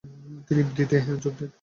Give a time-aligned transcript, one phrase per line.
[0.47, 1.49] তিনি ব্রিতে যোগ দেন।